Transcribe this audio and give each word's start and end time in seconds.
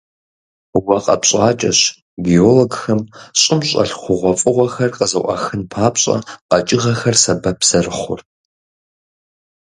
Уэ 0.85 0.97
къэпщӀакӀэщ, 1.05 1.79
геологхэм 2.25 3.01
щӀым 3.39 3.59
щӀэлъ 3.67 3.93
хъугъуэфӀыгъуэхэр 4.01 4.91
къызэӀуахын 4.97 5.61
папщӀэ, 5.71 6.15
къэкӀыгъэхэр 6.49 7.15
сэбэп 7.23 7.59
зэрыхъур. 7.67 8.19